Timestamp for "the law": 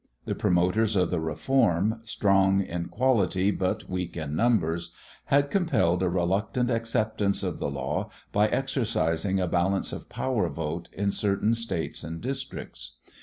7.59-8.09